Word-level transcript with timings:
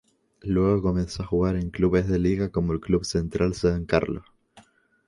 Luego 0.41 0.81
comenzó 0.81 1.21
a 1.21 1.27
jugar 1.27 1.55
en 1.55 1.69
clubes 1.69 2.07
de 2.07 2.17
liga 2.17 2.49
como 2.49 2.73
el 2.73 2.79
Club 2.79 3.05
Central 3.05 3.53
San 3.53 3.85
Carlos. 3.85 4.25